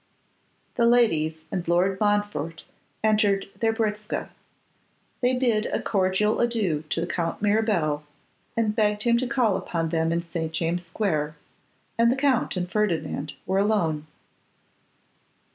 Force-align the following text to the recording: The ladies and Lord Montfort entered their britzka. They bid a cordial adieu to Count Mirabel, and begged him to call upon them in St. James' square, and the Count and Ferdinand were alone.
The 0.77 0.87
ladies 0.87 1.45
and 1.51 1.67
Lord 1.67 1.99
Montfort 1.99 2.63
entered 3.03 3.47
their 3.59 3.71
britzka. 3.71 4.29
They 5.21 5.37
bid 5.37 5.67
a 5.67 5.79
cordial 5.79 6.39
adieu 6.39 6.83
to 6.89 7.05
Count 7.05 7.39
Mirabel, 7.39 8.01
and 8.57 8.75
begged 8.75 9.03
him 9.03 9.19
to 9.19 9.27
call 9.27 9.57
upon 9.57 9.89
them 9.89 10.11
in 10.11 10.23
St. 10.23 10.51
James' 10.51 10.87
square, 10.87 11.35
and 11.99 12.11
the 12.11 12.15
Count 12.15 12.57
and 12.57 12.67
Ferdinand 12.67 13.33
were 13.45 13.59
alone. 13.59 14.07